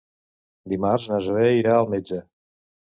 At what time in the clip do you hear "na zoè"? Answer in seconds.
1.13-1.47